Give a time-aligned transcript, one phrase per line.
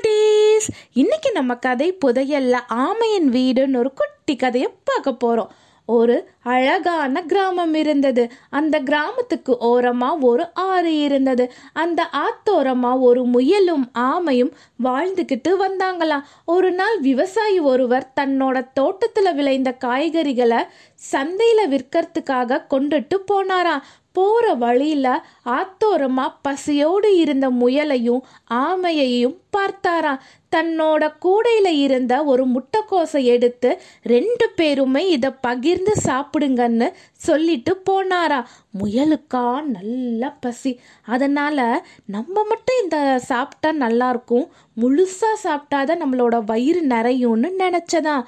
[0.00, 0.68] குட்டீஸ்.
[0.92, 5.46] இன்னைக்கு நம்ம கதை புதையல்ல ஆமையின் வீடுன்னு ஒரு குட்டி கதையை பார்க்க போறோம்.
[5.86, 8.30] ஒரு அழகான கிராமம் இருந்தது.
[8.50, 11.52] அந்த கிராமத்துக்கு ஓரமா ஒரு ஆறு இருந்தது.
[11.72, 14.52] அந்த ஆத்தோரமா ஒரு முயலும் ஆமையும்
[14.84, 16.22] வாழ்ந்துக்கிட்டு வந்தாங்களாம்.
[16.44, 20.66] ஒரு நாள் விவசாயி ஒருவர் தன்னோட தோட்டத்துல விளைந்த காய்கறிகளை
[21.12, 23.82] சந்தையில விற்கிறதுக்காக கொண்டுட்டு போனாராம்.
[24.12, 25.24] போற வழியில
[25.54, 28.22] ஆத்தோரமா பசியோடு இருந்த முயலையும்
[28.54, 30.20] ஆமையையும் பார்த்தாராம்.
[30.56, 33.70] தன்னோட கூடையில இருந்த ஒரு முட்டைக்கோசை எடுத்து
[34.02, 38.40] ரெண்டு பேருமே இதை பகிர்ந்து சாப்பிடுங்கன்னு சொல்லிட்டு போனாரா
[38.80, 39.44] முயலுக்கா
[39.76, 40.72] நல்ல பசி.
[41.06, 41.58] அதனால
[42.06, 42.98] நம்ம மட்டும் இந்த
[43.30, 44.46] சாப்பிட்டா நல்லா இருக்கும்
[44.80, 48.24] முழுசா சாப்பிட்டாதான் நம்மளோட வயிறு நிறையும்னு நினைச்சதான்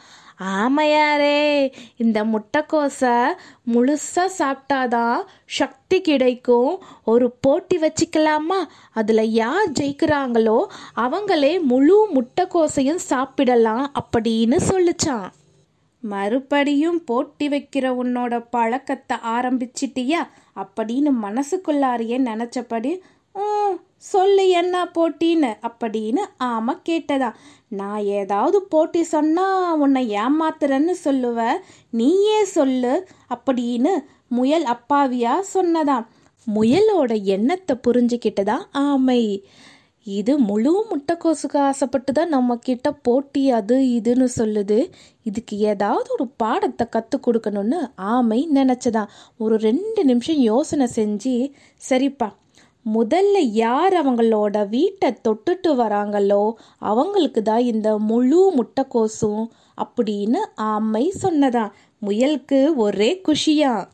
[0.60, 1.40] ஆமையாரே
[1.96, 3.16] இந்த முட்டைக்கோசை
[3.72, 5.20] முழுசாக சாப்பிட்டாதான்
[5.58, 6.72] சக்தி கிடைக்கும்.
[7.12, 8.58] ஒரு போட்டி வச்சுக்கலாமா?
[8.92, 10.58] அதில் யார் ஜெயிக்கிறாங்களோ
[10.96, 15.28] அவங்களே முழு முட்டைக்கோசையும் சாப்பிடலாம் அப்படின்னு சொல்லிச்சான்
[16.02, 20.22] மறுபடியும் போட்டி வைக்கிற உன்னோட பழக்கத்தை ஆரம்பிச்சிட்டியா?
[20.56, 22.92] அப்படின்னு மனசுக்குள்ளாரியே நினச்சபடி
[23.34, 25.50] "ம், சொல்லு என்ன போட்டின்னு?
[25.62, 27.28] அப்படின்னு ஆமாம் கேட்டதா.
[27.68, 31.38] நான் ஏதாவது போட்டி சொன்னால் உன்னை ஏமாத்துறேன்னு சொல்லுவ.
[31.90, 32.94] நீயே சொல்லு.
[33.34, 33.92] அப்படின்னு
[34.28, 36.06] முயல் அப்பாவியா சொன்னதாம்.
[36.46, 38.56] முயலோட எண்ணத்தை புரிஞ்சுக்கிட்டதா?
[38.72, 39.42] ஆமை.
[40.06, 44.90] இது முழு முட்டைக்கோசுக்கு ஆசைப்பட்டு தான் நம்ம கிட்ட போட்டி அது இதுன்னு சொல்லுது.
[45.22, 51.52] இதுக்கு ஏதாவது ஒரு பாடத்தை கற்றுக் கொடுக்கணும்னு ஆமை நினச்சதான் ஒரு ரெண்டு நிமிஷம் யோசனை செஞ்சு
[51.88, 52.28] சரிப்பா
[52.86, 59.44] முதல்ல யார் அவங்களோட வீட்டை தொட்டுட்டு வராங்களோ அவங்களுக்கு தான் இந்த முழு முட்டைக்கோசும்
[59.82, 61.72] அப்படின்னு ஆமை சொன்னதான்
[62.06, 63.88] முயலுக்கு ஒரே குஷியா.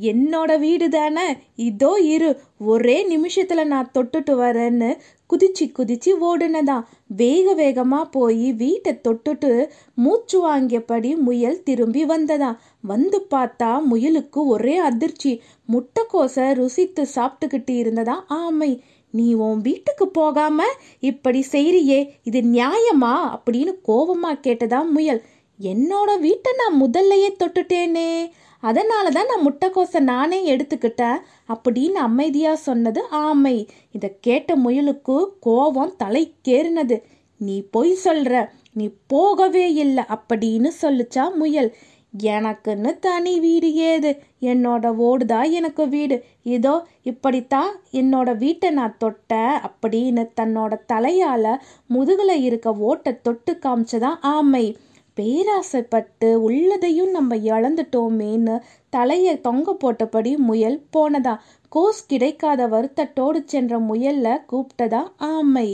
[0.00, 1.36] என்னோட வீடு தானே?
[1.54, 2.40] இதோ இரு.
[2.58, 4.96] ஒரே நிமிஷத்துல நான் தொட்டுட்டு வரேன்னு
[5.30, 6.84] குதிச்சு குதிச்சு ஓடுனதான்.
[7.06, 15.42] வேக வேகமா போய் வீட்டை தொட்டுட்டு மூச்சு வாங்கியபடி முயல் திரும்பி வந்ததாம் வந்து பார்த்தா முயலுக்கு ஒரே அதிர்ச்சி.
[15.72, 18.82] முட்டைக்கோசை ருசித்து சாப்பிட்டுக்கிட்டு இருந்ததா ஆமை.
[19.10, 20.64] நீ உன் வீட்டுக்கு போகாம
[21.00, 23.38] இப்படி செய்றியே இது நியாயமா?
[23.38, 25.22] அப்படின்னு கோபமா கேட்டதா முயல்.
[25.62, 28.30] என்னோட வீட்டை நான் முதல்லையே தொட்டுட்டேனே.
[28.60, 33.68] அதனால தான் நான் முட்டைக்கோசை நானே எடுத்துக்கிட்டேன் அப்படின்னு அமைதியாக சொன்னது ஆமை.
[33.92, 37.02] இதை கேட்ட முயலுக்கு கோபம் தலைக்கேறினது.
[37.36, 41.74] நீ பொய் சொல்ற நீ போகவே இல்லை அப்படின்னு சொல்லிச்சா முயல்.
[42.22, 44.10] எனக்குன்னு தனி வீடு ஏது?
[44.40, 46.24] என்னோட தான் எனக்கு வீடு?
[46.42, 51.56] இதோ இப்படித்தான் என்னோட வீட்டை நான் தொட்டேன் அப்படின்னு தன்னோட தலையால
[51.94, 54.76] முதுகுல இருக்க ஓட்டை தொட்டு காமிச்சதான் ஆமை.
[55.20, 58.54] பேராசைப்பட்டு உள்ளதையும் நம்ம இழந்துட்டோமேன்னு
[58.88, 61.34] தலையை தொங்க போட்டபடி முயல் போனதா?
[61.72, 65.68] கோஸ் கிடைக்காத வருத்தத்தோடு சென்ற முயல்ல கூப்பிட்டதா ஆமை.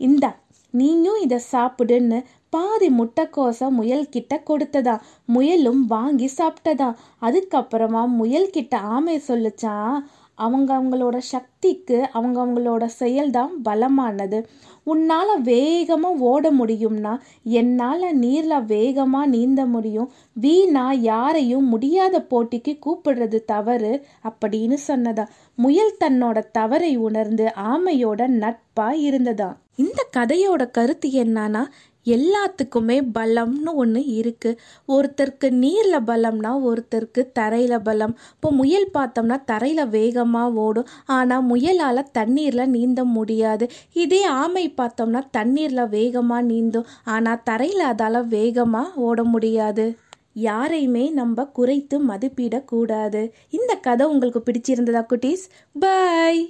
[0.00, 0.30] இந்தா
[0.74, 2.18] நீயும் இதை சாப்பிடுன்னு
[2.50, 4.94] பாதி முட்டைக்கோசை முயல்கிட்ட கொடுத்ததா?
[5.26, 6.88] முயலும் வாங்கி சாப்பிட்டதா?
[7.22, 9.96] அதுக்கப்புறமா முயல்கிட்ட ஆமை சொல்லுச்சான்
[10.46, 14.38] அவங்க அவங்களோட சக்திக்கு அவங்க அவங்களோட செயல்தான் பலமானது.
[14.84, 17.12] உன்னால் வேகமாக ஓட முடியும்னா
[17.58, 20.08] என்னால் நீரில் வேகமாக நீந்த முடியும்.
[20.44, 23.92] வீணா யாரையும் முடியாத போட்டிக்கு கூப்பிடுறது தவறு
[24.28, 25.26] அப்படின்னு சொன்னதா.
[25.58, 29.50] முயல் தன்னோட தவறை உணர்ந்து ஆமையோட நட்பாக இருந்ததா.
[29.76, 31.60] இந்த கதையோட கருத்து என்னன்னா
[32.06, 34.58] எல்லாத்துக்குமே பலம்னு ஒன்று இருக்குது
[34.88, 38.14] ஒருத்தருக்கு நீரில் பலம்னா ஒருத்தருக்கு தரையில் பலம்.
[38.34, 40.88] இப்போ முயல் பார்த்தோம்னா தரையில் வேகமாக ஓடும்.
[41.06, 43.66] ஆனால் முயலால் தண்ணீரில் நீந்த முடியாது.
[44.04, 46.88] இதே ஆமை பார்த்தோம்னா தண்ணீரில் வேகமாக நீந்தும்.
[47.04, 49.86] ஆனால் தரையில் அதால் வேகமாக ஓட முடியாது.
[50.48, 53.22] யாரையுமே நம்ம குறைத்து மதிப்பிடக்கூடாது.
[53.50, 55.46] இந்த கதை உங்களுக்கு பிடிச்சிருந்ததா குட்டீஸ்?
[55.76, 56.42] பாய்